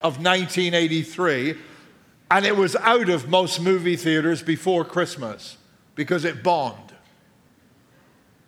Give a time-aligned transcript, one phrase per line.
[0.00, 1.56] of 1983,
[2.30, 5.56] and it was out of most movie theaters before Christmas
[5.96, 6.92] because it bombed.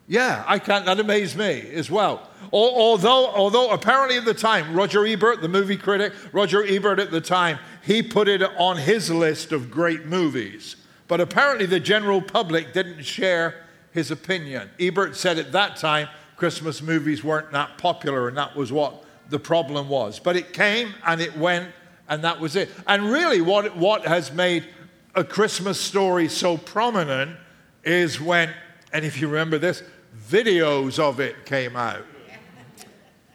[0.07, 2.29] Yeah, I can't, that amazed me as well.
[2.53, 7.21] Although, although apparently at the time, Roger Ebert, the movie critic, Roger Ebert at the
[7.21, 10.77] time, he put it on his list of great movies.
[11.07, 14.71] But apparently the general public didn't share his opinion.
[14.79, 19.39] Ebert said at that time, Christmas movies weren't that popular, and that was what the
[19.39, 20.19] problem was.
[20.19, 21.71] But it came and it went,
[22.09, 22.69] and that was it.
[22.87, 24.67] And really, what, what has made
[25.15, 27.37] a Christmas story so prominent
[27.85, 28.51] is when,
[28.93, 29.83] and if you remember this,
[30.29, 32.05] videos of it came out.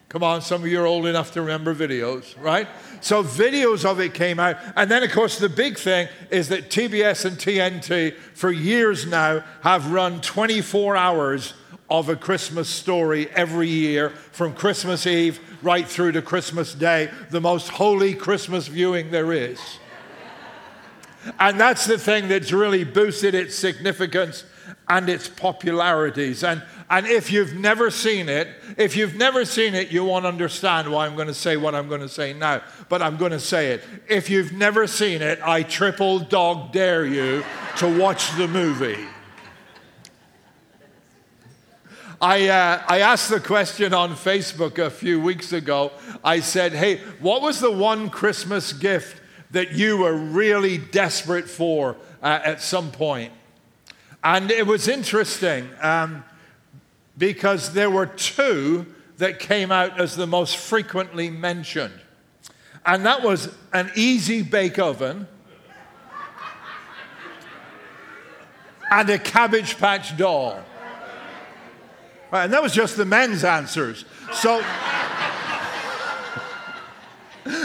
[0.08, 2.68] Come on, some of you are old enough to remember videos, right?
[3.00, 4.56] So videos of it came out.
[4.76, 9.44] And then, of course, the big thing is that TBS and TNT for years now
[9.62, 11.54] have run 24 hours
[11.88, 17.40] of a Christmas story every year from Christmas Eve right through to Christmas Day, the
[17.40, 19.60] most holy Christmas viewing there is.
[21.38, 24.44] And that's the thing that's really boosted its significance
[24.88, 26.44] and its popularities.
[26.44, 30.90] And, and if you've never seen it, if you've never seen it, you won't understand
[30.90, 32.62] why I'm going to say what I'm going to say now.
[32.88, 33.84] But I'm going to say it.
[34.08, 37.44] If you've never seen it, I triple dog dare you
[37.78, 39.06] to watch the movie.
[42.20, 45.92] I, uh, I asked the question on Facebook a few weeks ago.
[46.24, 51.96] I said, Hey, what was the one Christmas gift that you were really desperate for
[52.22, 53.32] uh, at some point?
[54.24, 56.24] And it was interesting um,
[57.18, 58.86] because there were two
[59.18, 62.00] that came out as the most frequently mentioned.
[62.84, 65.28] And that was an easy bake oven
[68.90, 70.62] and a Cabbage Patch doll.
[72.30, 74.04] Right, and that was just the men's answers.
[74.32, 74.62] So.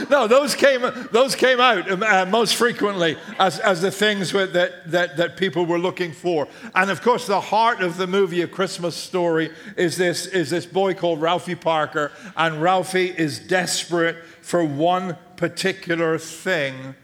[0.10, 0.82] no, those came,
[1.12, 5.66] those came out um, uh, most frequently as, as the things that, that, that people
[5.66, 6.48] were looking for.
[6.76, 10.66] And of course, the heart of the movie A Christmas Story is this, is this
[10.66, 12.12] boy called Ralphie Parker.
[12.36, 16.96] And Ralphie is desperate for one particular thing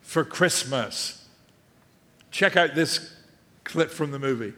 [0.00, 1.26] for Christmas.
[2.30, 3.14] Check out this
[3.64, 4.54] clip from the movie.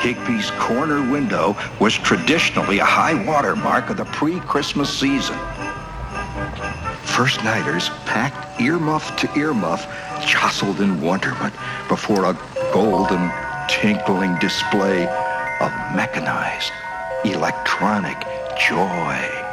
[0.00, 5.36] Higbee's corner window was traditionally a high water mark of the pre-Christmas season.
[7.02, 9.86] First nighters, packed earmuff to earmuff,
[10.24, 11.54] jostled in wonderment
[11.88, 12.38] before a
[12.72, 13.30] golden,
[13.68, 15.06] tinkling display
[15.60, 16.72] of mechanized,
[17.24, 18.18] electronic
[18.56, 19.47] joy.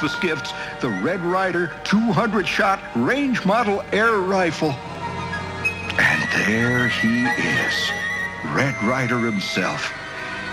[0.00, 4.70] Christmas gifts the Red Ryder 200 shot range model air rifle.
[5.98, 7.90] And there he is,
[8.54, 9.92] Red Ryder himself.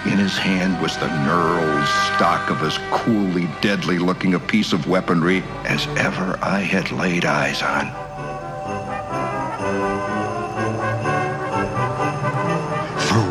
[0.05, 1.87] In his hand was the knurled
[2.17, 7.23] stock of as coolly deadly looking a piece of weaponry as ever I had laid
[7.23, 8.06] eyes on.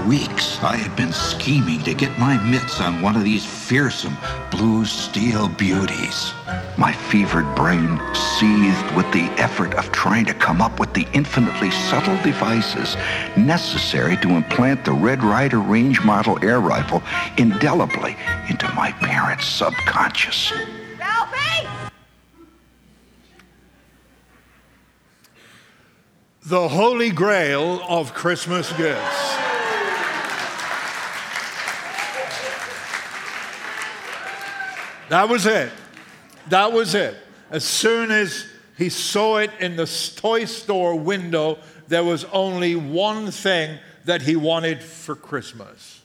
[0.07, 4.17] Weeks, I had been scheming to get my mitts on one of these fearsome
[4.51, 6.33] blue steel beauties.
[6.79, 11.71] My fevered brain seethed with the effort of trying to come up with the infinitely
[11.71, 12.97] subtle devices
[13.37, 17.03] necessary to implant the Red Ryder range model air rifle
[17.37, 18.17] indelibly
[18.49, 20.53] into my parents' subconscious.
[20.99, 21.69] Ralphie!
[26.45, 29.46] The holy grail of Christmas gifts.
[35.09, 35.71] That was it.
[36.49, 37.17] That was it.
[37.51, 39.87] As soon as he saw it in the
[40.17, 41.59] toy store window,
[41.89, 46.03] there was only one thing that he wanted for Christmas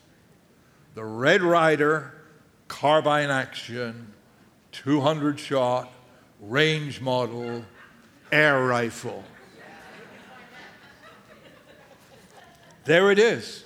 [0.94, 2.14] the Red Ryder
[2.68, 4.14] carbine action,
[4.72, 5.92] 200 shot,
[6.42, 7.66] range model,
[8.32, 9.24] air rifle.
[12.84, 13.64] There it is.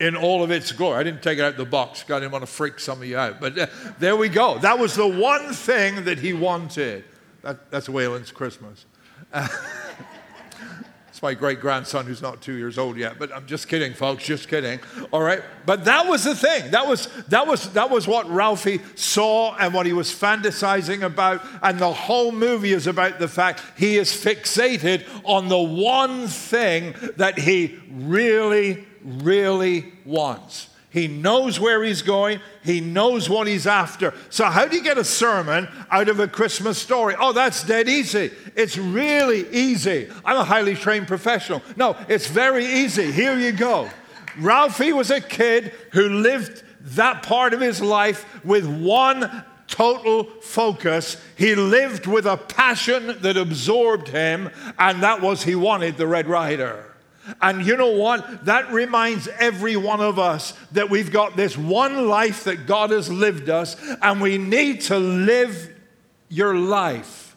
[0.00, 0.98] In all of its glory.
[0.98, 2.04] I didn't take it out of the box.
[2.08, 3.40] I didn't want to freak some of you out.
[3.40, 3.66] But uh,
[3.98, 4.58] there we go.
[4.58, 7.04] That was the one thing that he wanted.
[7.42, 8.86] That, that's Waylon's Christmas.
[11.18, 14.24] It's my great grandson who's not two years old yet, but I'm just kidding, folks,
[14.24, 14.78] just kidding.
[15.10, 15.42] All right.
[15.66, 16.70] But that was the thing.
[16.70, 21.42] That was, that was, that was what Ralphie saw and what he was fantasizing about.
[21.60, 26.94] And the whole movie is about the fact he is fixated on the one thing
[27.16, 30.68] that he really, really wants.
[30.90, 32.40] He knows where he's going.
[32.64, 34.14] He knows what he's after.
[34.30, 37.14] So, how do you get a sermon out of a Christmas story?
[37.18, 38.30] Oh, that's dead easy.
[38.56, 40.08] It's really easy.
[40.24, 41.62] I'm a highly trained professional.
[41.76, 43.12] No, it's very easy.
[43.12, 43.90] Here you go.
[44.38, 51.22] Ralphie was a kid who lived that part of his life with one total focus.
[51.36, 56.26] He lived with a passion that absorbed him, and that was he wanted the Red
[56.26, 56.87] Ryder.
[57.40, 58.46] And you know what?
[58.46, 63.10] That reminds every one of us that we've got this one life that God has
[63.10, 65.74] lived us, and we need to live
[66.28, 67.36] your life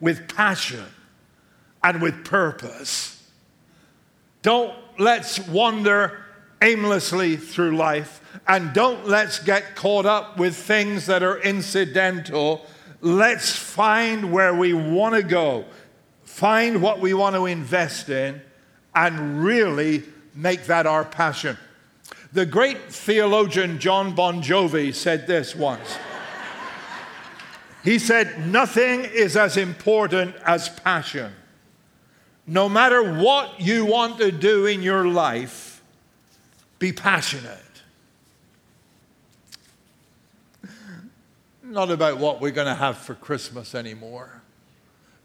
[0.00, 0.84] with passion
[1.82, 3.12] and with purpose.
[4.42, 6.24] Don't let's wander
[6.62, 12.64] aimlessly through life, and don't let's get caught up with things that are incidental.
[13.00, 15.64] Let's find where we want to go,
[16.24, 18.40] find what we want to invest in
[18.96, 20.02] and really
[20.34, 21.56] make that our passion.
[22.32, 25.96] The great theologian John Bon Jovi said this once.
[27.84, 31.32] He said, Nothing is as important as passion.
[32.46, 35.82] No matter what you want to do in your life,
[36.78, 37.60] be passionate.
[41.62, 44.42] Not about what we're going to have for Christmas anymore,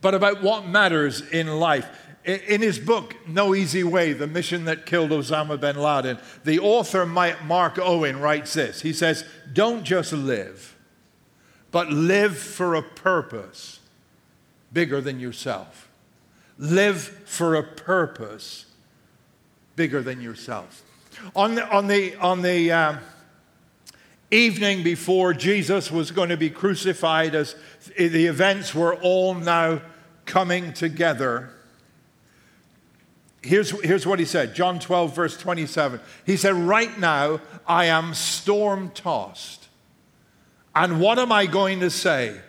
[0.02, 1.88] but about what matters in life.
[2.24, 7.06] In his book, No Easy Day The Mission That Killed Osama bin Laden, the author
[7.06, 8.82] Mark Owen writes this.
[8.82, 10.78] He says, Don't just live,
[11.72, 13.80] but live for a purpose
[14.72, 15.90] bigger than yourself.
[16.60, 18.68] Live for a purpose
[19.76, 20.84] bigger than yourself.
[21.36, 22.98] On the, on the, on the uh,
[24.30, 27.56] evening before Jesus was going to be crucified, as
[27.98, 29.82] the events were all now
[30.26, 31.52] coming together
[33.44, 36.00] Here's, here's what he said John 12, verse 27.
[36.26, 39.68] He said, Right now I am storm tossed.
[40.76, 42.40] And what am I going to say?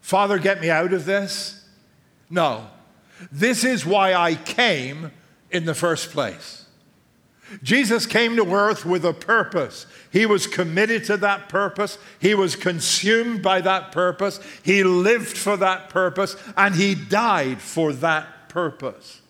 [0.00, 1.66] Father, get me out of this?
[2.30, 2.68] No.
[3.32, 5.10] This is why I came
[5.50, 6.66] in the first place.
[7.62, 9.86] Jesus came to earth with a purpose.
[10.10, 11.98] He was committed to that purpose.
[12.18, 14.40] He was consumed by that purpose.
[14.62, 16.36] He lived for that purpose.
[16.56, 19.22] And he died for that purpose.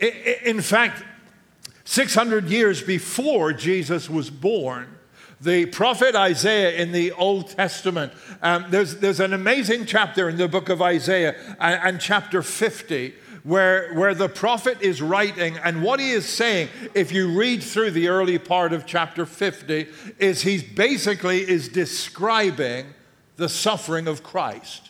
[0.00, 1.04] In fact,
[1.84, 4.96] 600 years before Jesus was born,
[5.40, 8.12] the prophet Isaiah in the Old Testament,
[8.42, 13.14] um, there's, there's an amazing chapter in the book of Isaiah and, and chapter 50
[13.42, 17.90] where, where the prophet is writing, and what he is saying, if you read through
[17.92, 19.86] the early part of chapter 50,
[20.18, 22.86] is he basically is describing
[23.36, 24.89] the suffering of Christ.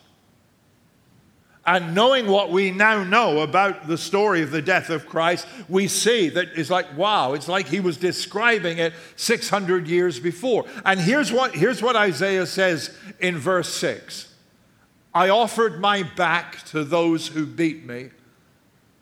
[1.70, 5.86] And knowing what we now know about the story of the death of Christ, we
[5.86, 10.64] see that it's like, wow, it's like he was describing it 600 years before.
[10.84, 14.34] And here's what, here's what Isaiah says in verse 6
[15.14, 18.10] I offered my back to those who beat me,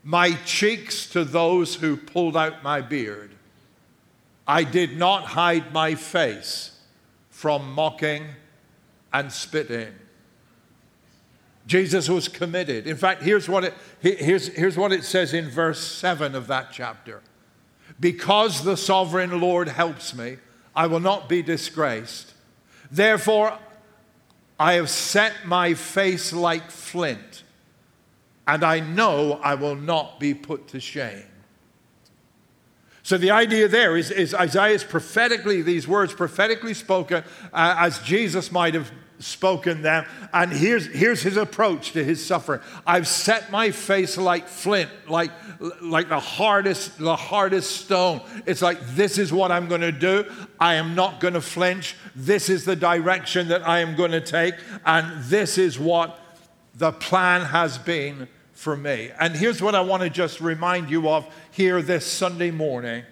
[0.04, 3.30] my cheeks to those who pulled out my beard.
[4.46, 6.78] I did not hide my face
[7.30, 8.26] from mocking
[9.10, 9.94] and spitting.
[11.68, 12.86] Jesus was committed.
[12.86, 16.70] In fact, here's what it, here's, here's what it says in verse 7 of that
[16.72, 17.20] chapter
[18.00, 20.38] Because the sovereign Lord helps me,
[20.74, 22.32] I will not be disgraced.
[22.90, 23.58] Therefore,
[24.58, 27.44] I have set my face like flint,
[28.46, 31.26] and I know I will not be put to shame.
[33.02, 38.50] So the idea there is, is Isaiah's prophetically, these words prophetically spoken uh, as Jesus
[38.50, 40.06] might have spoken them.
[40.32, 42.60] And here's, here's his approach to his suffering.
[42.86, 45.30] I've set my face like flint, like,
[45.80, 48.20] like the hardest, the hardest stone.
[48.46, 50.30] It's like, this is what I'm going to do.
[50.58, 51.96] I am not going to flinch.
[52.14, 54.54] This is the direction that I am going to take.
[54.84, 56.20] And this is what
[56.74, 59.10] the plan has been for me.
[59.20, 63.04] And here's what I want to just remind you of here this Sunday morning.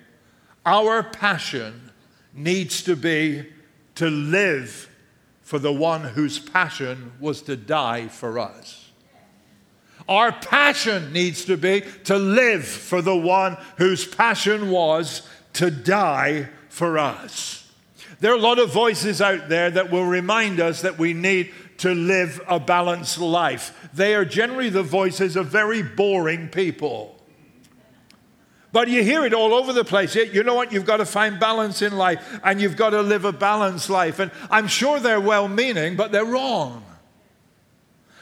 [0.65, 1.93] Our passion
[2.35, 3.47] needs to be
[3.97, 4.91] to live
[5.47, 8.91] for the one whose passion was to die for us.
[10.09, 15.23] Our passion needs to be to live for the one whose passion was
[15.53, 17.71] to die for us.
[18.19, 21.53] There are a lot of voices out there that will remind us that we need
[21.79, 23.89] to live a balanced life.
[23.95, 27.16] They are generally the voices of very boring people.
[28.77, 30.15] But you hear it all over the place.
[30.15, 30.71] You know what?
[30.71, 34.19] You've got to find balance in life and you've got to live a balanced life.
[34.19, 36.85] And I'm sure they're well meaning, but they're wrong.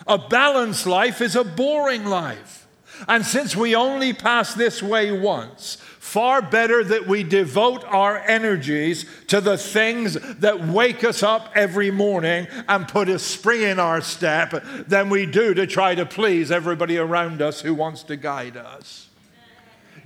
[0.06, 2.68] A balanced life is a boring life.
[3.08, 9.06] And since we only pass this way once, far better that we devote our energies
[9.26, 14.00] to the things that wake us up every morning and put a spring in our
[14.00, 18.56] step than we do to try to please everybody around us who wants to guide
[18.56, 19.08] us.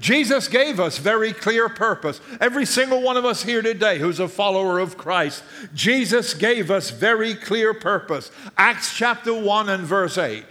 [0.00, 2.20] Jesus gave us very clear purpose.
[2.40, 5.42] Every single one of us here today who's a follower of Christ,
[5.74, 8.30] Jesus gave us very clear purpose.
[8.56, 10.44] Acts chapter 1 and verse 8.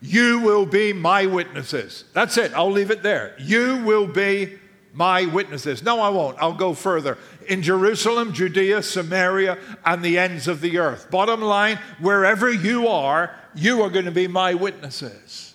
[0.00, 2.04] You will be my witnesses.
[2.12, 2.52] That's it.
[2.54, 3.34] I'll leave it there.
[3.38, 4.58] You will be
[4.92, 5.82] my witnesses.
[5.82, 6.36] No, I won't.
[6.40, 7.18] I'll go further.
[7.48, 11.10] In Jerusalem, Judea, Samaria, and the ends of the earth.
[11.10, 15.53] Bottom line, wherever you are, you are going to be my witnesses.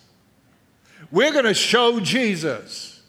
[1.12, 3.02] We're going to show Jesus.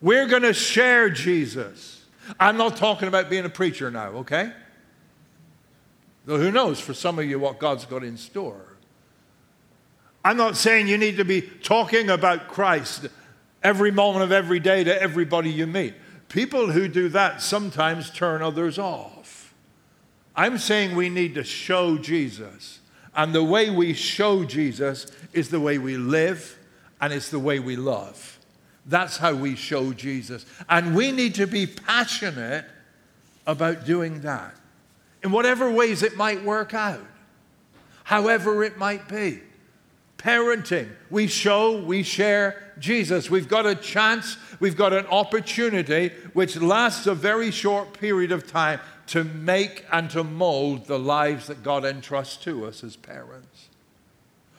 [0.00, 2.04] We're going to share Jesus.
[2.40, 4.52] I'm not talking about being a preacher now, okay?
[6.24, 8.76] Though who knows for some of you what God's got in store.
[10.24, 13.06] I'm not saying you need to be talking about Christ
[13.62, 15.94] every moment of every day to everybody you meet.
[16.28, 19.54] People who do that sometimes turn others off.
[20.34, 22.80] I'm saying we need to show Jesus.
[23.14, 26.58] And the way we show Jesus is the way we live
[27.00, 28.38] and it's the way we love.
[28.86, 30.46] That's how we show Jesus.
[30.68, 32.64] And we need to be passionate
[33.46, 34.54] about doing that
[35.22, 37.04] in whatever ways it might work out,
[38.04, 39.40] however it might be.
[40.18, 43.30] Parenting, we show, we share Jesus.
[43.30, 48.46] We've got a chance, we've got an opportunity which lasts a very short period of
[48.46, 53.68] time to make and to mold the lives that God entrusts to us as parents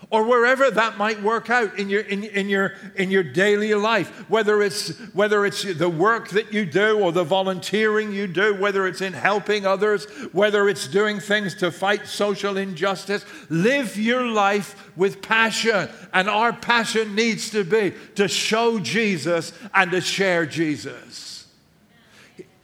[0.09, 4.29] or wherever that might work out in your, in, in, your, in your daily life,
[4.29, 8.87] whether it's, whether it's the work that you do or the volunteering you do, whether
[8.87, 13.25] it's in helping others, whether it's doing things to fight social injustice.
[13.49, 15.89] Live your life with passion.
[16.13, 21.47] And our passion needs to be to show Jesus and to share Jesus.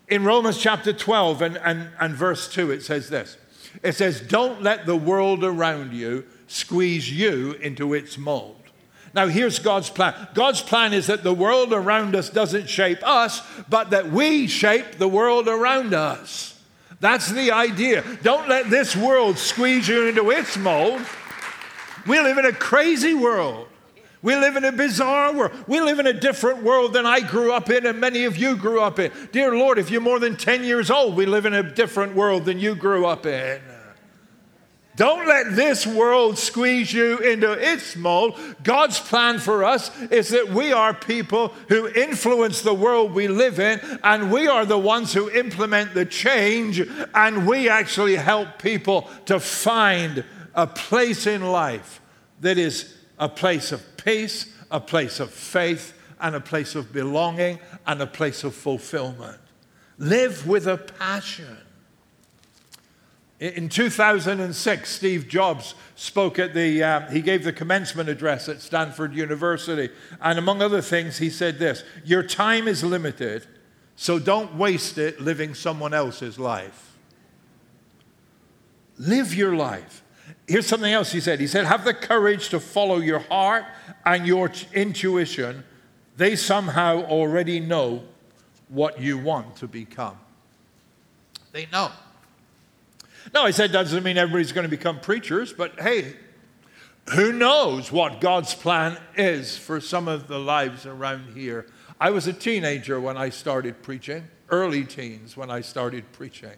[0.08, 3.36] In Romans chapter 12 and, and, and verse 2, it says this
[3.82, 8.56] it says, Don't let the world around you squeeze you into its mold.
[9.14, 10.28] Now, here's God's plan.
[10.34, 14.98] God's plan is that the world around us doesn't shape us, but that we shape
[14.98, 16.60] the world around us.
[17.00, 18.04] That's the idea.
[18.24, 21.02] Don't let this world squeeze you into its mold.
[22.08, 23.68] We live in a crazy world.
[24.22, 25.52] We live in a bizarre world.
[25.68, 28.56] We live in a different world than I grew up in and many of you
[28.56, 29.12] grew up in.
[29.32, 32.46] Dear Lord, if you're more than 10 years old, we live in a different world
[32.46, 33.60] than you grew up in.
[34.96, 38.40] Don't let this world squeeze you into its mold.
[38.62, 43.60] God's plan for us is that we are people who influence the world we live
[43.60, 46.80] in, and we are the ones who implement the change,
[47.16, 50.24] and we actually help people to find
[50.54, 52.00] a place in life
[52.42, 57.58] that is a place of peace, a place of faith, and a place of belonging,
[57.88, 59.40] and a place of fulfillment.
[59.98, 61.58] Live with a passion.
[63.44, 69.14] In 2006, Steve Jobs spoke at the, uh, he gave the commencement address at Stanford
[69.14, 69.94] University.
[70.22, 73.46] And among other things, he said this Your time is limited,
[73.98, 76.96] so don't waste it living someone else's life.
[78.98, 80.04] Live your life.
[80.48, 81.42] Here's something else he said.
[81.42, 83.66] He said, Have the courage to follow your heart
[84.06, 85.66] and your intuition.
[86.16, 88.04] They somehow already know
[88.70, 90.18] what you want to become.
[91.52, 91.92] They know.
[93.32, 96.16] Now, I said that doesn't mean everybody's going to become preachers, but hey,
[97.12, 101.68] who knows what God's plan is for some of the lives around here.
[102.00, 106.56] I was a teenager when I started preaching, early teens when I started preaching.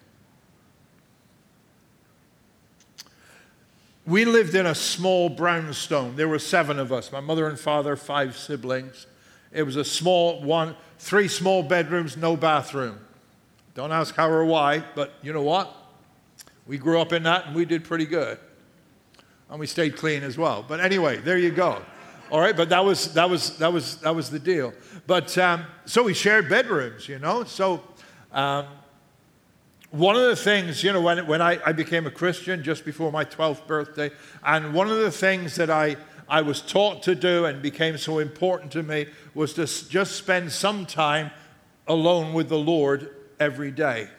[4.08, 6.16] We lived in a small brownstone.
[6.16, 9.08] There were seven of us my mother and father, five siblings.
[9.52, 13.00] It was a small one, three small bedrooms, no bathroom.
[13.74, 15.76] Don't ask how or why, but you know what?
[16.68, 18.40] We grew up in that and we did pretty good.
[19.50, 20.66] And we stayed clean as well.
[20.68, 21.84] But anyway, there you go.
[22.32, 24.74] All right, but that was that was that was that was the deal.
[25.06, 27.44] But um, so we shared bedrooms, you know.
[27.44, 27.84] So
[28.32, 28.66] um,
[29.92, 33.12] one of the things, you know, when when I, I became a Christian just before
[33.12, 34.10] my 12th birthday,
[34.44, 38.18] and one of the things that I I was taught to do and became so
[38.18, 39.06] important to me
[39.36, 41.30] was to just spend some time
[41.88, 44.10] alone with the Lord every day.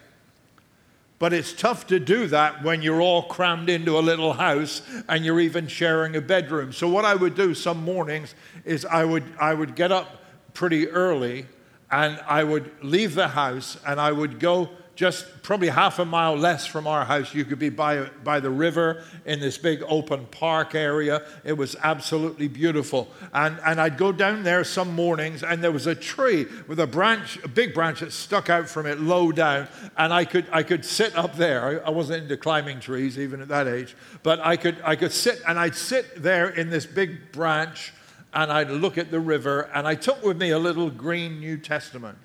[1.18, 5.24] But it's tough to do that when you're all crammed into a little house and
[5.24, 6.72] you're even sharing a bedroom.
[6.72, 10.88] So what I would do some mornings is I would I would get up pretty
[10.88, 11.46] early
[11.90, 16.34] and I would leave the house and I would go just probably half a mile
[16.34, 17.34] less from our house.
[17.34, 21.22] You could be by, by the river in this big open park area.
[21.44, 23.08] It was absolutely beautiful.
[23.32, 26.86] And, and I'd go down there some mornings, and there was a tree with a
[26.86, 29.68] branch, a big branch that stuck out from it low down.
[29.98, 31.86] And I could, I could sit up there.
[31.86, 35.40] I, wasn't into climbing trees even at that age, but I could, I could sit,
[35.46, 37.92] and I'd sit there in this big branch
[38.34, 41.56] and I'd look at the river, and I took with me a little green New
[41.56, 42.18] Testament.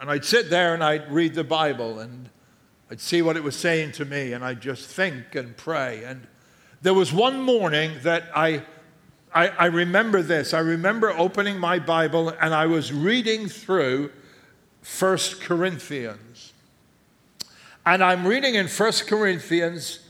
[0.00, 2.28] And I'd sit there and I'd read the Bible and
[2.90, 6.04] I'd see what it was saying to me and I'd just think and pray.
[6.04, 6.26] And
[6.82, 8.62] there was one morning that I,
[9.34, 10.54] I, I remember this.
[10.54, 14.12] I remember opening my Bible and I was reading through
[14.82, 16.52] First Corinthians.
[17.84, 20.00] And I'm reading in First Corinthians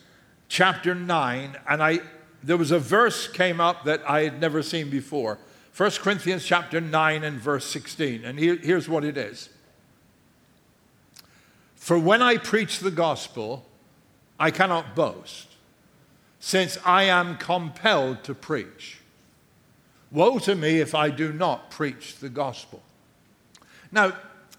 [0.49, 2.01] chapter 9 and I,
[2.43, 5.39] there was a verse came up that I had never seen before.
[5.75, 8.25] 1 Corinthians chapter 9 and verse 16.
[8.25, 9.49] And here, here's what it is.
[11.89, 13.65] For when I preach the gospel,
[14.39, 15.57] I cannot boast,
[16.39, 18.99] since I am compelled to preach.
[20.11, 22.83] Woe to me if I do not preach the gospel.
[23.91, 24.13] Now,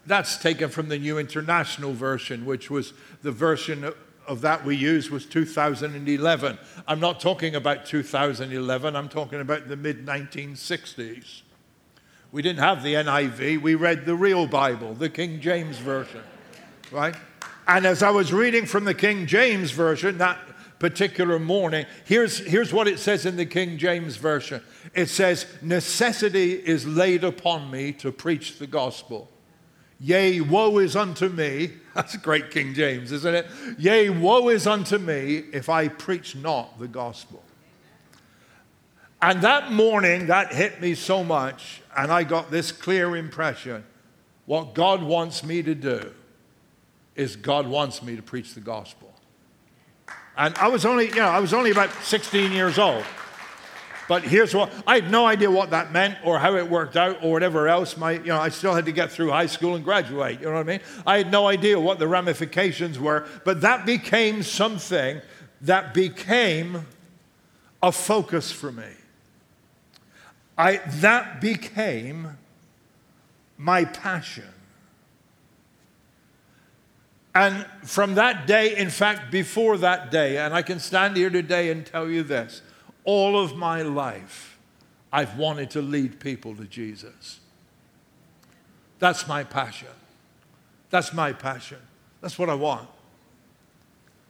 [0.04, 3.92] that's taken from the New International Version, which was the version
[4.26, 6.58] of that we use was 2011.
[6.88, 11.42] I'm not talking about 2011, I'm talking about the mid 1960s.
[12.32, 16.24] We didn't have the NIV, we read the real Bible, the King James Version
[16.90, 17.14] right?
[17.66, 20.38] And as I was reading from the King James Version that
[20.78, 24.62] particular morning, here's, here's what it says in the King James Version
[24.94, 29.30] it says, Necessity is laid upon me to preach the gospel.
[30.00, 31.72] Yea, woe is unto me.
[31.94, 33.46] That's great King James, isn't it?
[33.78, 37.44] Yea, woe is unto me if I preach not the gospel.
[39.22, 43.84] And that morning, that hit me so much, and I got this clear impression
[44.46, 46.14] what God wants me to do
[47.20, 49.12] is God wants me to preach the gospel.
[50.36, 53.04] And I was only, you know, I was only about 16 years old.
[54.08, 57.22] But here's what I had no idea what that meant or how it worked out
[57.22, 57.96] or whatever else.
[57.96, 60.40] My, you know, I still had to get through high school and graduate.
[60.40, 60.80] You know what I mean?
[61.06, 65.20] I had no idea what the ramifications were, but that became something
[65.60, 66.86] that became
[67.82, 68.92] a focus for me.
[70.56, 72.36] I, that became
[73.58, 74.44] my passion.
[77.34, 81.70] And from that day, in fact, before that day, and I can stand here today
[81.70, 82.62] and tell you this
[83.04, 84.58] all of my life,
[85.12, 87.40] I've wanted to lead people to Jesus.
[88.98, 89.88] That's my passion.
[90.90, 91.78] That's my passion.
[92.20, 92.88] That's what I want.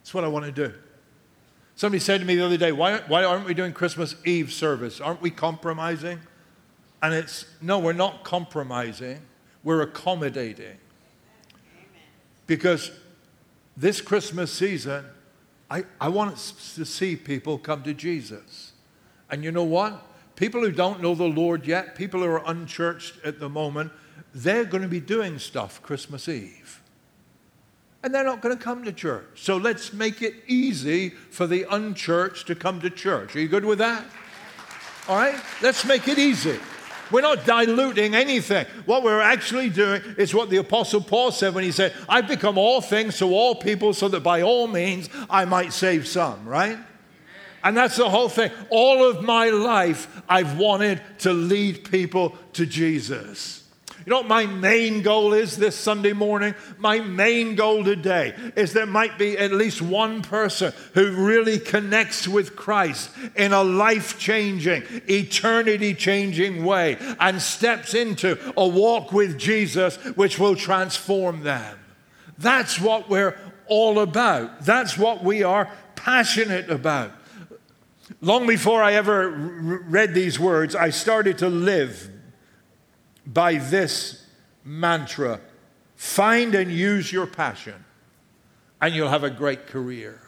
[0.00, 0.72] That's what I want to do.
[1.74, 5.00] Somebody said to me the other day, why, why aren't we doing Christmas Eve service?
[5.00, 6.20] Aren't we compromising?
[7.02, 9.20] And it's, no, we're not compromising,
[9.64, 10.76] we're accommodating.
[12.50, 12.90] Because
[13.76, 15.04] this Christmas season,
[15.70, 16.36] I, I want
[16.74, 18.72] to see people come to Jesus.
[19.30, 20.04] And you know what?
[20.34, 23.92] People who don't know the Lord yet, people who are unchurched at the moment,
[24.34, 26.82] they're going to be doing stuff Christmas Eve.
[28.02, 29.28] And they're not going to come to church.
[29.36, 33.36] So let's make it easy for the unchurched to come to church.
[33.36, 34.04] Are you good with that?
[35.06, 35.40] All right?
[35.62, 36.58] Let's make it easy.
[37.10, 38.66] We're not diluting anything.
[38.86, 42.58] What we're actually doing is what the Apostle Paul said when he said, I've become
[42.58, 46.78] all things to all people so that by all means I might save some, right?
[47.62, 48.50] And that's the whole thing.
[48.70, 53.59] All of my life, I've wanted to lead people to Jesus.
[54.06, 56.54] You know what my main goal is this Sunday morning?
[56.78, 62.26] My main goal today is there might be at least one person who really connects
[62.26, 69.38] with Christ in a life changing, eternity changing way and steps into a walk with
[69.38, 71.78] Jesus which will transform them.
[72.38, 74.62] That's what we're all about.
[74.62, 77.12] That's what we are passionate about.
[78.22, 82.10] Long before I ever read these words, I started to live
[83.32, 84.26] by this
[84.64, 85.40] mantra
[85.94, 87.84] find and use your passion,
[88.80, 90.20] and you'll have a great career.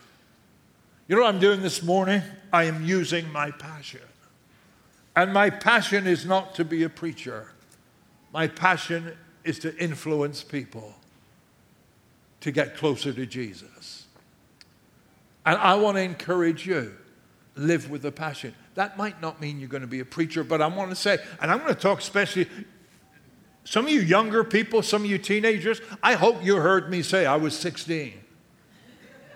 [1.09, 2.23] You know what I'm doing this morning?
[2.53, 4.03] I am using my passion.
[5.17, 7.53] And my passion is not to be a preacher,
[8.33, 10.95] my passion is to influence people
[12.41, 14.07] to get closer to Jesus.
[15.45, 16.93] And I want to encourage you
[17.57, 18.55] live with a passion.
[18.75, 21.19] That might not mean you're going to be a preacher, but I want to say,
[21.41, 22.49] and I'm going to talk especially
[23.65, 27.27] some of you younger people, some of you teenagers, I hope you heard me say
[27.27, 28.15] I was 16.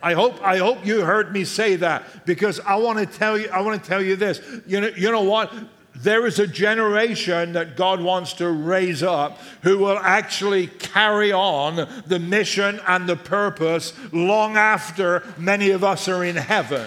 [0.02, 3.48] I hope, I hope you heard me say that because I want to tell you,
[3.48, 4.40] I want to tell you this.
[4.66, 5.52] You know, you know what?
[5.94, 11.88] There is a generation that God wants to raise up who will actually carry on
[12.06, 16.86] the mission and the purpose long after many of us are in heaven.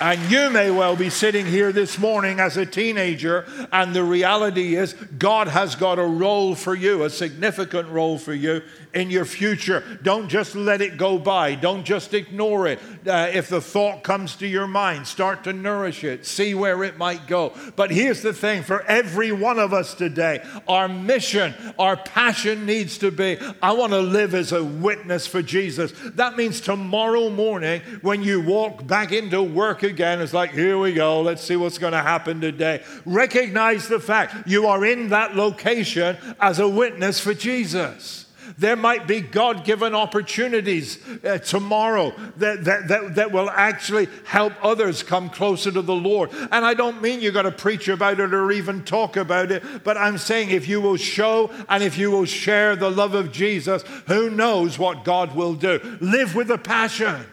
[0.00, 4.76] And you may well be sitting here this morning as a teenager, and the reality
[4.76, 8.62] is God has got a role for you, a significant role for you
[8.94, 9.98] in your future.
[10.04, 11.56] Don't just let it go by.
[11.56, 12.78] Don't just ignore it.
[13.06, 16.96] Uh, if the thought comes to your mind, start to nourish it, see where it
[16.96, 17.52] might go.
[17.74, 22.98] But here's the thing for every one of us today, our mission, our passion needs
[22.98, 25.92] to be I want to live as a witness for Jesus.
[26.14, 30.92] That means tomorrow morning, when you walk back into work again, it's like, here we
[30.92, 32.84] go, let's see what's going to happen today.
[33.04, 38.26] Recognize the fact you are in that location as a witness for Jesus.
[38.56, 44.52] There might be God given opportunities uh, tomorrow that, that, that, that will actually help
[44.62, 46.30] others come closer to the Lord.
[46.32, 49.84] And I don't mean you're going to preach about it or even talk about it,
[49.84, 53.32] but I'm saying if you will show and if you will share the love of
[53.32, 55.98] Jesus, who knows what God will do.
[56.00, 57.26] Live with a passion.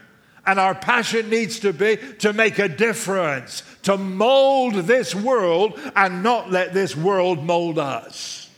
[0.47, 6.21] And our passion needs to be to make a difference, to mold this world and
[6.21, 8.49] not let this world mold us.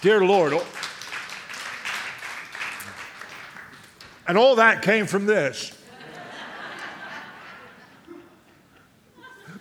[0.00, 0.54] Dear Lord.
[4.26, 5.73] And all that came from this.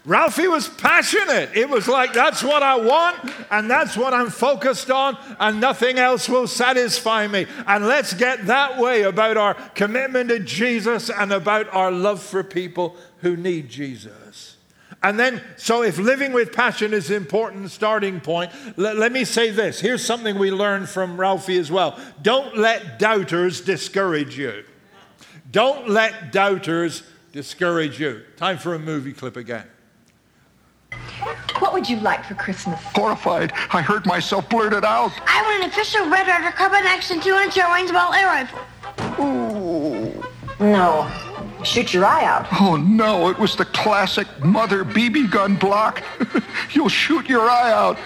[0.05, 1.51] Ralphie was passionate.
[1.55, 5.97] It was like, that's what I want, and that's what I'm focused on, and nothing
[5.97, 7.47] else will satisfy me.
[7.65, 12.43] And let's get that way about our commitment to Jesus and about our love for
[12.43, 14.57] people who need Jesus.
[15.01, 19.23] And then, so if living with passion is an important starting point, let, let, me
[19.25, 19.79] say this.
[19.79, 21.99] Here's something we learned from Ralphie as well.
[22.21, 24.63] Don't let doubters discourage you.
[25.51, 28.23] Don't let doubters discourage you.
[28.37, 29.65] Time for a movie clip again.
[31.59, 32.79] What would you like for Christmas?
[32.95, 35.11] Horrified, I heard myself blurt it out.
[35.25, 38.59] I want an official Red Ryder Carbine Action 200 Airlines Ball Air Rifle.
[39.19, 40.23] Ooh.
[40.59, 41.11] No.
[41.63, 42.47] Shoot your eye out.
[42.59, 46.03] Oh, no, it was the classic mother BB gun block.
[46.71, 47.97] You'll shoot your eye out.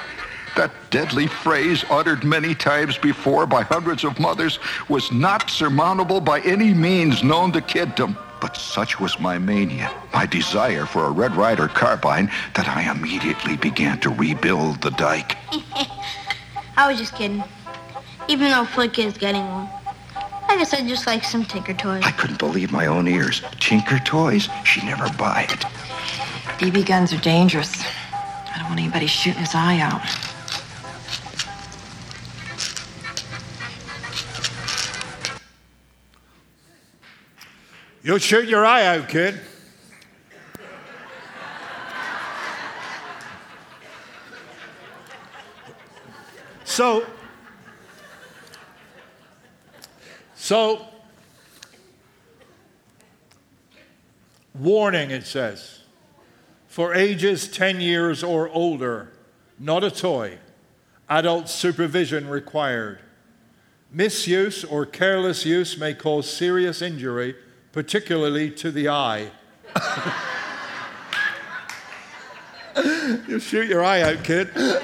[0.55, 6.41] That deadly phrase, uttered many times before by hundreds of mothers, was not surmountable by
[6.41, 8.17] any means known to kiddom.
[8.39, 13.57] But such was my mania, my desire for a Red Ryder carbine, that I immediately
[13.57, 15.37] began to rebuild the dike.
[16.77, 17.43] I was just kidding.
[18.27, 19.69] Even though Flick is getting one.
[20.49, 22.03] I guess I'd just like some Tinker Toys.
[22.05, 23.41] I couldn't believe my own ears.
[23.59, 24.47] Tinker Toys?
[24.63, 25.59] She'd never buy it.
[26.59, 27.83] BB guns are dangerous.
[28.13, 30.01] I don't want anybody shooting his eye out.
[38.07, 39.37] You'll shoot your eye out, kid.
[46.63, 47.05] So,
[50.37, 50.87] So,
[54.53, 55.81] warning, it says,
[56.69, 59.11] for ages 10 years or older,
[59.59, 60.37] not a toy,
[61.09, 62.99] adult supervision required.
[63.91, 67.35] Misuse or careless use may cause serious injury,
[67.77, 69.29] particularly to the eye.
[73.27, 74.49] you shoot your eye out, kid.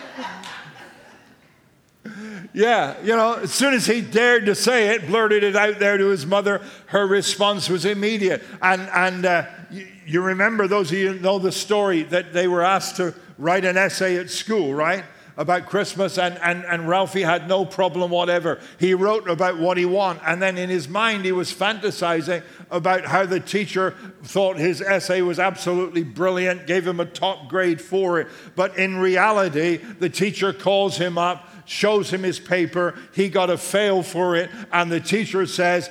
[2.55, 5.97] Yeah, you know, as soon as he dared to say it, blurted it out there
[5.97, 8.43] to his mother, her response was immediate.
[8.61, 12.61] And, and uh, you, you remember, those of you know the story, that they were
[12.61, 15.03] asked to write an essay at school, right?
[15.37, 18.59] About Christmas, and, and, and Ralphie had no problem whatever.
[18.79, 23.05] He wrote about what he wanted, and then in his mind, he was fantasizing about
[23.05, 28.19] how the teacher thought his essay was absolutely brilliant, gave him a top grade for
[28.19, 28.27] it.
[28.55, 32.93] But in reality, the teacher calls him up shows him his paper.
[33.13, 35.89] He got a fail for it, and the teacher says,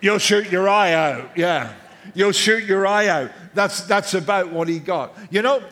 [0.00, 1.36] You'll shoot your eye out.
[1.36, 1.72] Yeah.
[2.14, 3.32] You'll shoot your eye out.
[3.54, 5.16] That's, that's about what he got.
[5.30, 5.62] You know,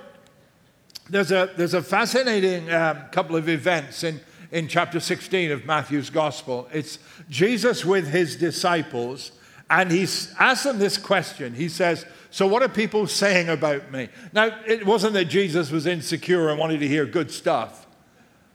[1.08, 6.10] there's a, there's a fascinating um, couple of events in, in chapter 16 of Matthew's
[6.10, 6.68] gospel.
[6.72, 9.32] It's Jesus with his disciples,
[9.68, 11.54] and he's asked them this question.
[11.54, 14.08] He says, so, what are people saying about me?
[14.32, 17.83] Now, it wasn't that Jesus was insecure and wanted to hear good stuff,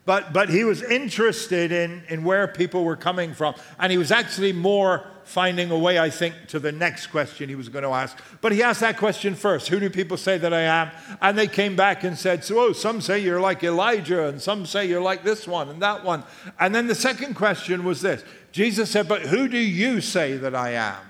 [0.09, 3.53] but, but he was interested in, in where people were coming from.
[3.77, 7.53] And he was actually more finding a way, I think, to the next question he
[7.53, 8.17] was going to ask.
[8.41, 10.89] But he asked that question first Who do people say that I am?
[11.21, 14.65] And they came back and said, So, oh, some say you're like Elijah, and some
[14.65, 16.23] say you're like this one and that one.
[16.59, 20.55] And then the second question was this Jesus said, But who do you say that
[20.55, 21.05] I am?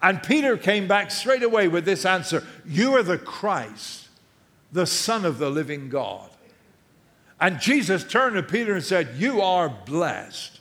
[0.00, 4.06] And Peter came back straight away with this answer You are the Christ,
[4.70, 6.30] the Son of the living God.
[7.44, 10.60] And Jesus turned to Peter and said, You are blessed.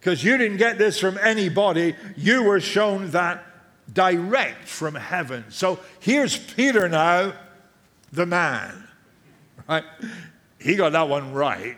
[0.00, 3.44] Because you didn't get this from anybody, you were shown that
[3.92, 5.44] direct from heaven.
[5.50, 7.34] So here's Peter now,
[8.10, 8.88] the man.
[9.68, 9.84] Right?
[10.58, 11.76] He got that one right.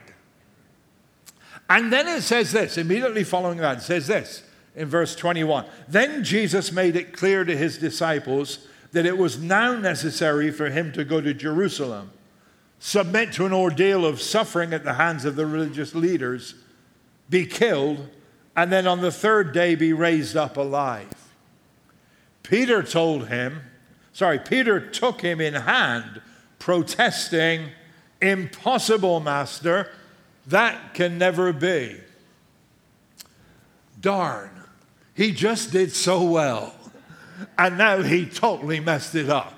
[1.68, 4.44] And then it says this, immediately following that, it says this
[4.76, 5.66] in verse 21.
[5.88, 10.92] Then Jesus made it clear to his disciples that it was now necessary for him
[10.92, 12.12] to go to Jerusalem,
[12.78, 16.54] submit to an ordeal of suffering at the hands of the religious leaders,
[17.28, 18.08] be killed,
[18.56, 21.08] and then on the third day be raised up alive.
[22.42, 23.62] Peter told him,
[24.12, 26.20] sorry, Peter took him in hand,
[26.58, 27.68] protesting,
[28.20, 29.90] Impossible, Master,
[30.46, 32.00] that can never be.
[34.00, 34.50] Darn,
[35.14, 36.74] he just did so well,
[37.56, 39.57] and now he totally messed it up.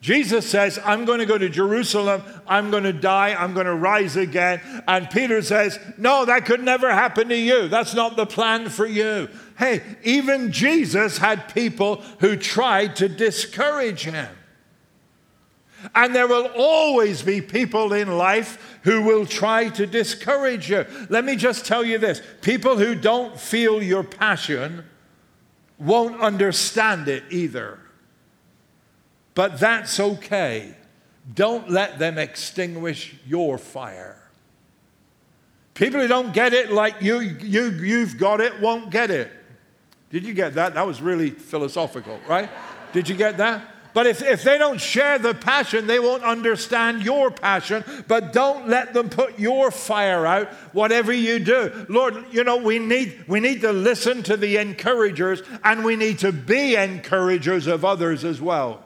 [0.00, 3.74] Jesus says, I'm going to go to Jerusalem, I'm going to die, I'm going to
[3.74, 4.60] rise again.
[4.88, 7.68] And Peter says, No, that could never happen to you.
[7.68, 9.28] That's not the plan for you.
[9.58, 14.28] Hey, even Jesus had people who tried to discourage him.
[15.94, 20.86] And there will always be people in life who will try to discourage you.
[21.10, 24.84] Let me just tell you this people who don't feel your passion
[25.78, 27.78] won't understand it either.
[29.40, 30.74] But that's okay.
[31.32, 34.18] Don't let them extinguish your fire.
[35.72, 39.32] People who don't get it like you, you, you've got it won't get it.
[40.10, 40.74] Did you get that?
[40.74, 42.50] That was really philosophical, right?
[42.92, 43.66] Did you get that?
[43.94, 47.82] But if, if they don't share the passion, they won't understand your passion.
[48.08, 51.86] But don't let them put your fire out, whatever you do.
[51.88, 56.18] Lord, you know, we need, we need to listen to the encouragers and we need
[56.18, 58.84] to be encouragers of others as well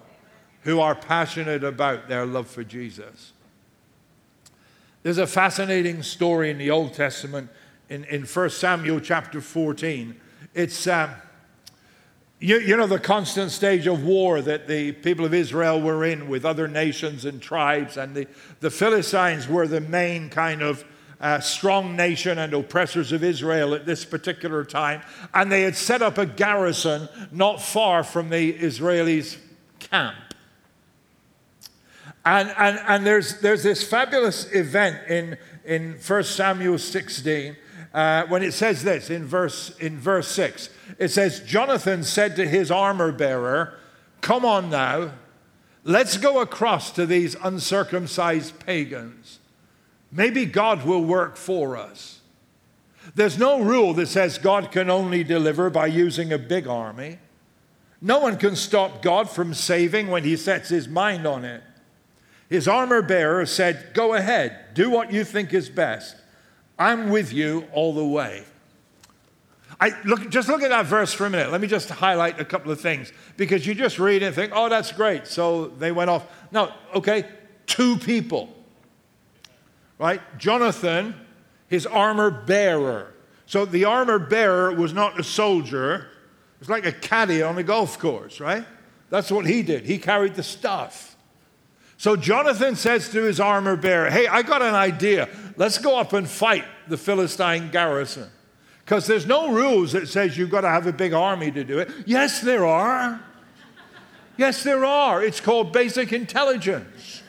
[0.65, 3.33] who are passionate about their love for Jesus.
[5.03, 7.51] There's a fascinating story in the Old Testament
[7.91, 10.19] in, in 1 Samuel chapter 14.
[10.55, 11.11] It's, uh,
[12.41, 16.29] you, you know, the constant stage of war that the people of Israel were in
[16.29, 18.27] with other nations and tribes, and the,
[18.61, 20.83] the Philistines were the main kind of
[21.21, 25.03] uh, strong nation and oppressors of Israel at this particular time.
[25.35, 29.37] And they had set up a garrison not far from the Israelis'
[29.79, 30.17] camp.
[32.25, 37.57] And, and, and there's, there's this fabulous event in, in 1 Samuel 16
[37.93, 40.71] uh, when it says this in verse, in verse 6.
[40.99, 43.75] It says, Jonathan said to his armor bearer,
[44.21, 45.13] Come on now,
[45.85, 49.39] let's go across to these uncircumcised pagans.
[50.11, 52.21] Maybe God will work for us.
[53.15, 57.19] There's no rule that says God can only deliver by using a big army.
[58.01, 61.63] No one can stop God from saving when he sets his mind on it.
[62.55, 66.15] His armor bearer said, Go ahead, do what you think is best.
[66.79, 68.45] I'm with you all the way.
[69.81, 71.51] I look, just look at that verse for a minute.
[71.51, 74.69] Let me just highlight a couple of things because you just read and think, oh,
[74.69, 75.27] that's great.
[75.27, 76.29] So they went off.
[76.53, 77.25] No, okay,
[77.67, 78.49] two people,
[79.99, 80.21] right?
[80.39, 81.17] Jonathan,
[81.67, 83.15] his armor bearer.
[83.47, 87.65] So the armor bearer was not a soldier, it was like a caddy on a
[87.65, 88.65] golf course, right?
[89.11, 89.87] That's what he did.
[89.87, 91.14] He carried the stuff.
[91.97, 95.29] So Jonathan says to his armor bearer, Hey, I got an idea.
[95.57, 98.31] Let's go up and fight the Philistine garrison.
[98.85, 101.79] Because there's no rules that says you've got to have a big army to do
[101.79, 101.91] it.
[102.05, 103.21] Yes, there are.
[104.37, 105.23] Yes, there are.
[105.23, 107.23] It's called basic intelligence.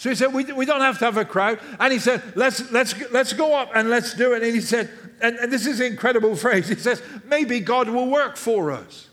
[0.00, 1.60] So he said, we, we don't have to have a crowd.
[1.78, 4.42] And he said, let's, let's, let's go up and let's do it.
[4.42, 4.90] And he said,
[5.20, 6.68] and, and this is an incredible phrase.
[6.68, 9.09] He says, maybe God will work for us.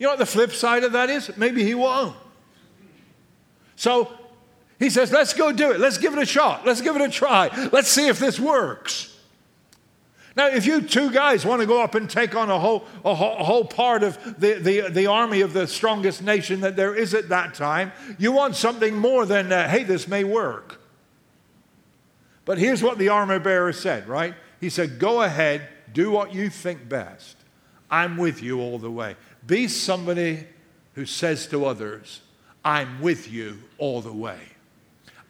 [0.00, 1.36] You know what the flip side of that is?
[1.36, 2.16] Maybe he won't.
[3.76, 4.10] So
[4.78, 5.78] he says, let's go do it.
[5.78, 6.66] Let's give it a shot.
[6.66, 7.68] Let's give it a try.
[7.70, 9.14] Let's see if this works.
[10.36, 13.14] Now, if you two guys want to go up and take on a whole, a
[13.14, 16.94] whole, a whole part of the, the, the army of the strongest nation that there
[16.94, 20.80] is at that time, you want something more than, uh, hey, this may work.
[22.46, 24.34] But here's what the armor bearer said, right?
[24.60, 27.36] He said, go ahead, do what you think best.
[27.90, 29.16] I'm with you all the way.
[29.50, 30.46] Be somebody
[30.94, 32.20] who says to others,
[32.64, 34.38] I'm with you all the way.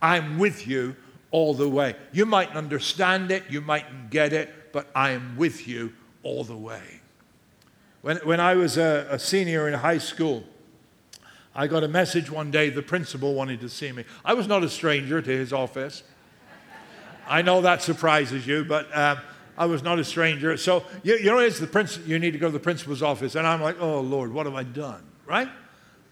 [0.03, 0.95] I'm with you
[1.31, 1.97] all the way.
[2.13, 6.57] You mightn't understand it, you mightn't get it, but I am with you all the
[6.57, 7.01] way.
[8.03, 10.45] When, when I was a, a senior in high school,
[11.55, 14.05] I got a message one day, the principal wanted to see me.
[14.23, 16.03] I was not a stranger to his office.
[17.27, 19.21] I know that surprises you, but um,
[19.61, 20.57] I was not a stranger.
[20.57, 23.35] So, you, you know, it's the principal, you need to go to the principal's office.
[23.35, 25.03] And I'm like, oh, Lord, what have I done?
[25.27, 25.51] Right?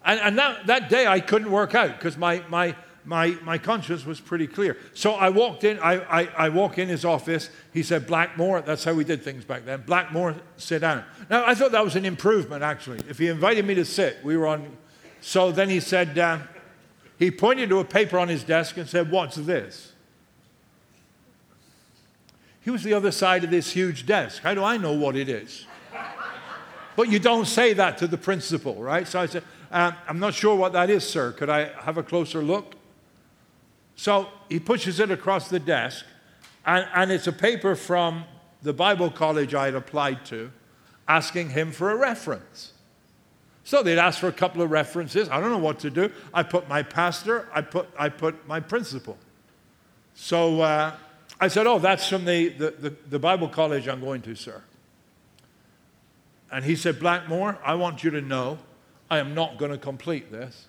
[0.04, 4.04] And, and that, that day I couldn't work out because my, my, my, my conscience
[4.04, 4.76] was pretty clear.
[4.92, 7.48] So I walked in, I, I, I walk in his office.
[7.72, 9.82] He said, Blackmore, that's how we did things back then.
[9.86, 11.02] Blackmore, sit down.
[11.30, 13.00] Now, I thought that was an improvement, actually.
[13.08, 14.76] If he invited me to sit, we were on.
[15.22, 16.40] So then he said, uh,
[17.18, 19.94] he pointed to a paper on his desk and said, What's this?
[22.60, 24.42] He was the other side of this huge desk.
[24.42, 25.66] How do I know what it is?
[26.96, 29.06] but you don't say that to the principal, right?
[29.06, 31.32] So I said, uh, I'm not sure what that is, sir.
[31.32, 32.74] Could I have a closer look?
[33.94, 36.04] So he pushes it across the desk,
[36.66, 38.24] and, and it's a paper from
[38.62, 40.50] the Bible college I had applied to
[41.06, 42.72] asking him for a reference.
[43.64, 45.28] So they'd ask for a couple of references.
[45.28, 46.10] I don't know what to do.
[46.32, 49.18] I put my pastor, I put, I put my principal.
[50.14, 50.94] So uh,
[51.40, 54.62] I said, Oh, that's from the, the, the, the Bible college I'm going to, sir.
[56.50, 58.58] And he said, Blackmore, I want you to know
[59.10, 60.66] I am not going to complete this,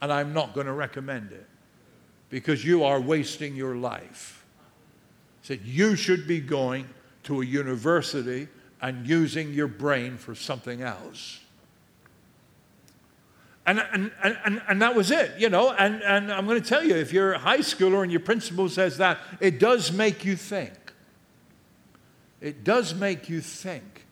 [0.00, 1.46] and I'm not going to recommend it
[2.28, 4.44] because you are wasting your life.
[5.42, 6.88] He said, You should be going
[7.24, 8.48] to a university
[8.80, 11.40] and using your brain for something else.
[13.70, 14.10] And, and,
[14.44, 15.70] and, and that was it, you know.
[15.70, 18.68] And, and I'm going to tell you, if you're a high schooler and your principal
[18.68, 20.72] says that, it does make you think.
[22.40, 24.06] It does make you think.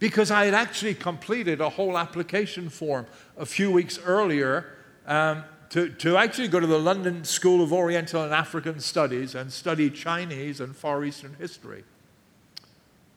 [0.00, 3.06] Because I had actually completed a whole application form
[3.38, 4.66] a few weeks earlier
[5.06, 9.52] um, to, to actually go to the London School of Oriental and African Studies and
[9.52, 11.84] study Chinese and Far Eastern history.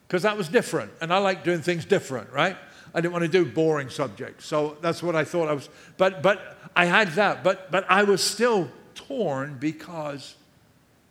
[0.08, 2.56] Because that was different, and I like doing things different, right?
[2.94, 5.70] I didn't want to do boring subjects, so that's what I thought I was.
[5.98, 10.36] But, but I had that, but, but I was still torn because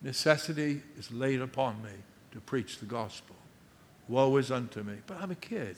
[0.02, 1.90] necessity is laid upon me
[2.32, 3.36] to preach the gospel.
[4.08, 4.94] Woe is unto me.
[5.06, 5.76] But I'm a kid.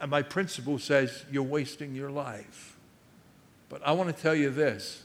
[0.00, 2.76] And my principal says, You're wasting your life.
[3.68, 5.04] But I want to tell you this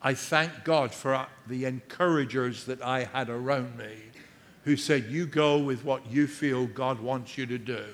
[0.00, 3.94] I thank God for uh, the encouragers that I had around me
[4.64, 7.84] who said, You go with what you feel God wants you to do,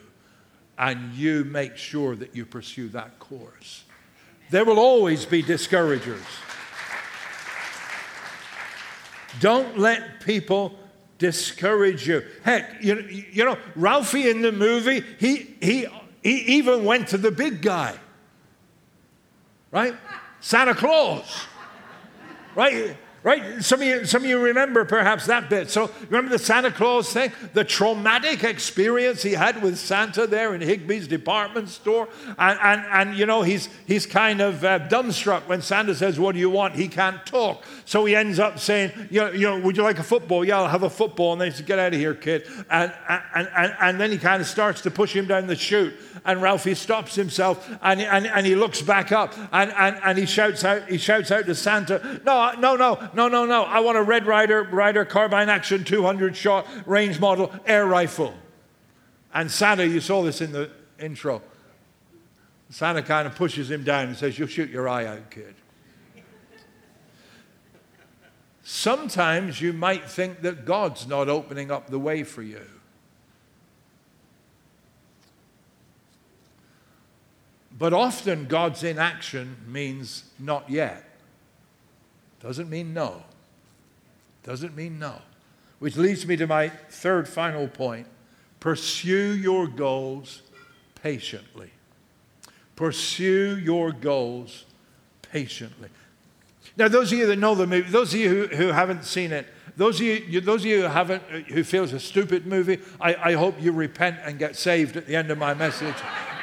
[0.78, 3.84] and you make sure that you pursue that course.
[4.50, 6.22] There will always be discouragers.
[9.40, 10.78] Don't let people
[11.18, 12.22] discourage you.
[12.44, 12.96] Heck, you,
[13.32, 15.86] you know, Ralphie in the movie, he, he,
[16.22, 17.98] he even went to the big guy
[19.70, 19.94] right?
[20.40, 21.46] Santa Claus,
[22.54, 22.96] right?
[23.24, 23.62] Right?
[23.64, 25.70] Some of, you, some of you remember perhaps that bit.
[25.70, 27.32] So, remember the Santa Claus thing?
[27.52, 32.08] The traumatic experience he had with Santa there in Higbee's department store.
[32.38, 36.34] And, and, and you know, he's, he's kind of uh, dumbstruck when Santa says, What
[36.34, 36.76] do you want?
[36.76, 37.64] He can't talk.
[37.84, 40.44] So he ends up saying, You know, you know Would you like a football?
[40.44, 41.32] Yeah, I'll have a football.
[41.32, 42.46] And they say, Get out of here, kid.
[42.70, 45.94] And, and, and, and then he kind of starts to push him down the chute.
[46.24, 50.26] And Ralphie stops himself and, and, and he looks back up and, and, and he,
[50.26, 53.64] shouts out, he shouts out to Santa, No, no, no no, no, no.
[53.64, 58.32] I want a Red Ryder, Ryder carbine action 200 shot range model air rifle.
[59.34, 61.42] And Santa, you saw this in the intro.
[62.70, 65.56] Santa kind of pushes him down and says, You'll shoot your eye out, kid.
[68.62, 72.64] Sometimes you might think that God's not opening up the way for you.
[77.76, 81.07] But often God's inaction means not yet.
[82.40, 83.22] Doesn't mean no.
[84.42, 85.16] Doesn't mean no.
[85.78, 88.06] Which leads me to my third final point
[88.60, 90.42] pursue your goals
[91.02, 91.70] patiently.
[92.74, 94.64] Pursue your goals
[95.22, 95.88] patiently.
[96.76, 99.32] Now, those of you that know the movie, those of you who, who haven't seen
[99.32, 99.46] it,
[99.76, 102.80] those of you, those of you who haven't, uh, who feel it's a stupid movie,
[103.00, 105.94] I, I hope you repent and get saved at the end of my message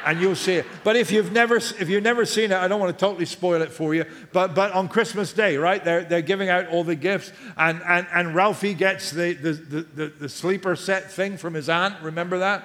[0.06, 0.66] and you'll see it.
[0.84, 3.60] But if you've never, if you've never seen it, I don't want to totally spoil
[3.60, 4.04] it for you.
[4.32, 8.06] But, but on Christmas Day, right, they're, they're giving out all the gifts, and, and,
[8.14, 12.00] and Ralphie gets the, the, the, the, sleeper set thing from his aunt.
[12.02, 12.64] Remember that?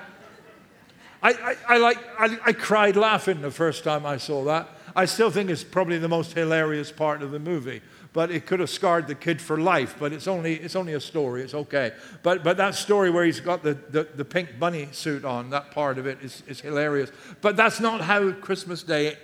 [1.24, 4.70] I, I, I like, I, I cried laughing the first time I saw that.
[4.96, 7.82] I still think it's probably the most hilarious part of the movie
[8.14, 9.95] but it could have scarred the kid for life.
[9.99, 11.43] But it's only, it's only a story.
[11.43, 11.93] It's okay.
[12.24, 15.72] But, but that story where he's got the, the, the pink bunny suit on, that
[15.72, 17.12] part of it is, is hilarious.
[17.41, 19.18] But that's not how Christmas Day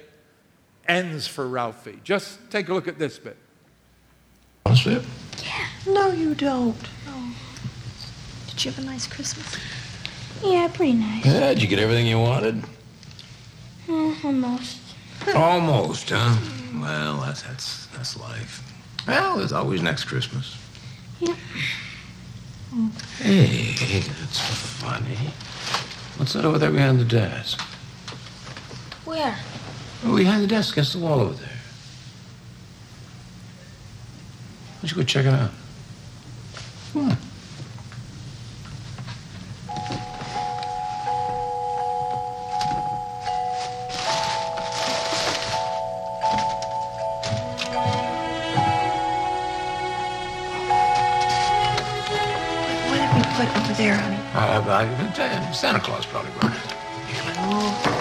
[0.88, 2.00] ends for Ralphie.
[2.04, 3.38] Just take a look at this bit.
[4.66, 5.04] Want to
[5.86, 6.76] No, you don't.
[7.08, 7.36] Oh.
[8.50, 9.56] Did you have a nice Christmas?
[10.44, 11.26] Yeah, pretty nice.
[11.26, 12.64] Yeah, did you get everything you wanted?
[13.90, 14.80] Uh, almost.
[15.34, 16.38] Almost, huh?
[16.80, 18.67] Well, that's that's that's life.
[19.08, 20.58] Well, there's always next Christmas.
[21.20, 21.36] Yeah.
[23.20, 25.18] Hey, that's funny.
[26.18, 27.62] What's that over there behind the desk?
[29.06, 29.38] Where?
[30.04, 31.48] Oh, behind the desk, against the wall over there.
[34.76, 35.52] Why don't you go check it out?
[36.94, 37.18] Come on.
[55.54, 57.97] Santa Claus probably brought it.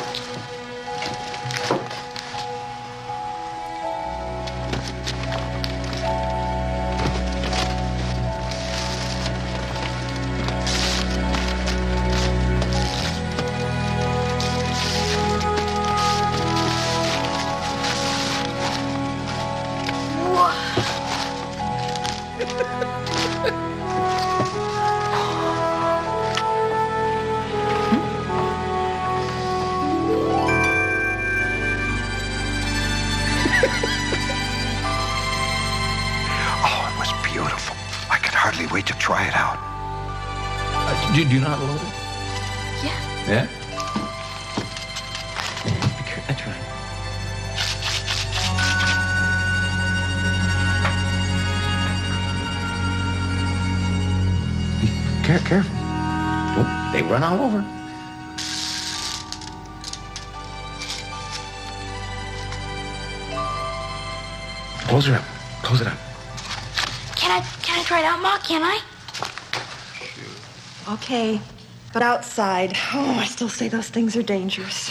[72.17, 72.75] Outside.
[72.95, 74.91] Oh, I still say those things are dangerous.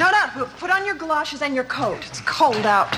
[0.00, 1.98] No, no, put, put on your galoshes and your coat.
[2.06, 2.96] It's cold out.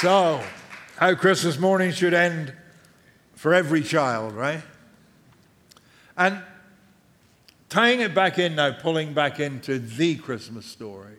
[0.00, 0.40] So,
[0.98, 2.52] how Christmas morning should end
[3.34, 4.62] for every child, right?
[6.16, 6.42] And
[7.68, 11.16] tying it back in now, pulling back into the Christmas story.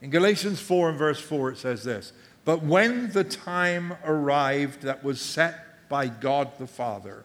[0.00, 2.12] In Galatians 4 and verse 4, it says this
[2.44, 7.24] But when the time arrived that was set by God the Father,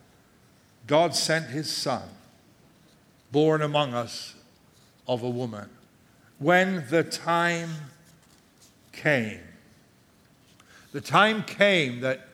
[0.88, 2.08] God sent his Son,
[3.32, 4.36] born among us
[5.08, 5.70] of a woman.
[6.38, 7.70] When the time
[8.94, 9.42] came,
[10.94, 12.28] the time came that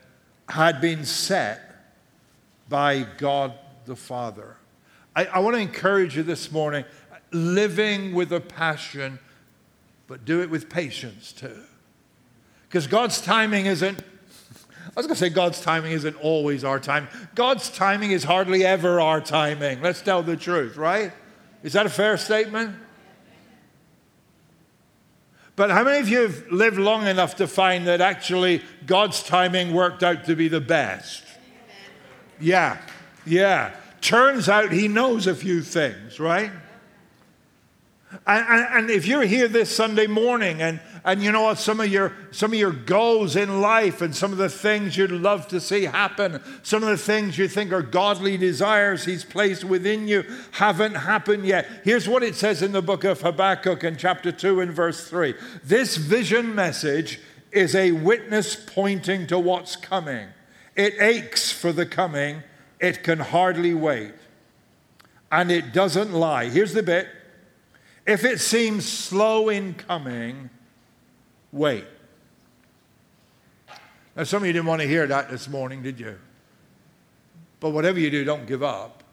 [0.50, 1.62] had been set
[2.70, 3.54] by God
[3.86, 4.58] the Father.
[5.16, 6.86] I, I want to encourage you this morning
[7.32, 9.20] living with a passion,
[10.08, 11.64] but do it with patience too.
[12.68, 17.07] Because God's timing isn't, I was going to say God's timing isn't always our time.
[17.36, 19.82] God's timing is hardly ever our timing.
[19.82, 21.11] Let's tell the truth, right?
[21.63, 22.76] Is that a fair statement?
[25.55, 29.74] But how many of you have lived long enough to find that actually God's timing
[29.74, 31.24] worked out to be the best?
[32.39, 32.78] Yeah,
[33.26, 33.74] yeah.
[34.01, 36.51] Turns out He knows a few things, right?
[38.26, 41.88] And, and, if you're here this Sunday morning and, and you know what, some of,
[41.88, 45.59] your, some of your goals in life and some of the things you'd love to
[45.59, 50.24] see happen, some of the things you think are godly desires He's placed within you
[50.51, 51.68] haven't happened yet.
[51.84, 55.34] Here's what it says in the book of Habakkuk in chapter 2 and verse 3.
[55.63, 57.20] This vision message
[57.51, 60.28] is a witness pointing to what's coming.
[60.76, 62.43] It aches for the coming,
[62.80, 64.13] it can hardly wait.
[65.32, 66.49] And it doesn't lie.
[66.49, 67.07] Here's the bit.
[68.06, 70.49] If it seems slow in coming,
[71.51, 71.86] wait.
[74.16, 76.18] Now, some of you didn't want to hear that this morning, did you?
[77.60, 79.03] But whatever you do, don't give up.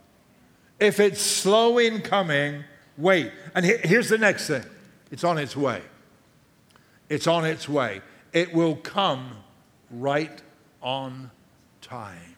[0.78, 2.64] If it's slow in coming,
[2.98, 3.32] wait.
[3.54, 4.64] And here's the next thing
[5.10, 5.82] it's on its way.
[7.08, 8.00] It's on its way.
[8.32, 9.36] It will come
[9.90, 10.40] right
[10.82, 11.30] on
[11.80, 12.36] time.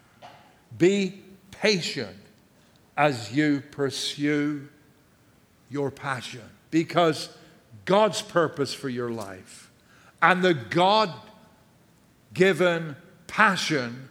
[0.76, 2.16] Be patient
[2.96, 4.68] as you pursue
[5.74, 7.28] your passion because
[7.84, 9.72] God's purpose for your life
[10.22, 11.12] and the God
[12.32, 12.94] given
[13.26, 14.08] passion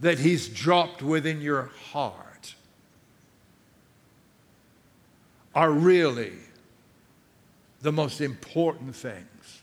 [0.00, 2.54] that He's dropped within your heart
[5.54, 6.32] are really
[7.82, 9.60] the most important things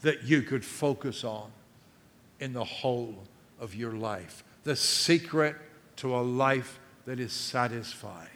[0.00, 1.52] that you could focus on
[2.40, 3.14] in the whole
[3.60, 4.42] of your life.
[4.64, 5.54] The secret
[5.96, 8.35] to a life that is satisfied.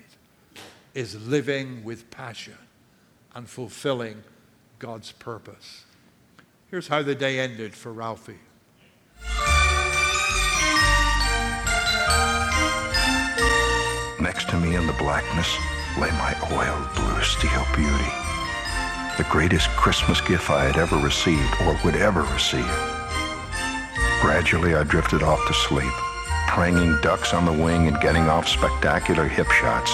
[0.94, 2.58] Is living with passion
[3.34, 4.22] and fulfilling
[4.78, 5.84] God's purpose.
[6.70, 8.38] Here's how the day ended for Ralphie.
[14.20, 15.56] Next to me in the blackness
[15.98, 18.12] lay my oiled blue steel beauty.
[19.16, 22.70] The greatest Christmas gift I had ever received or would ever receive.
[24.20, 25.92] Gradually, I drifted off to sleep,
[26.48, 29.92] pranging ducks on the wing and getting off spectacular hip shots.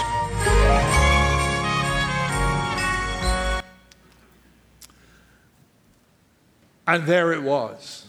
[6.86, 8.07] And there it was.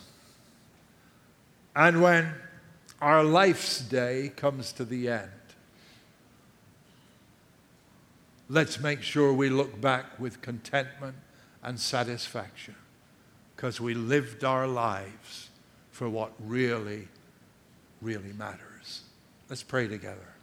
[1.76, 2.34] And when
[3.02, 5.30] our life's day comes to the end,
[8.50, 11.18] let's make sure we look back with contentment
[11.64, 12.76] and satisfaction
[13.56, 15.50] because we lived our lives
[15.92, 17.08] for what really,
[18.02, 19.02] really matters.
[19.50, 20.37] Let's pray together.